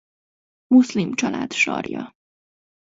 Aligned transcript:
Muszlim 0.67 1.13
család 1.13 1.51
sarja. 1.51 2.11